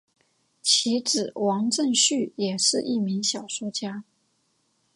[0.63, 4.03] 其子王震绪也是一名小说家。